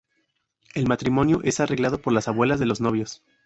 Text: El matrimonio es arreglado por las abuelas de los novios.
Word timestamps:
El 0.73 0.87
matrimonio 0.87 1.41
es 1.43 1.59
arreglado 1.59 2.01
por 2.01 2.11
las 2.11 2.27
abuelas 2.27 2.59
de 2.59 2.65
los 2.65 2.81
novios. 2.81 3.21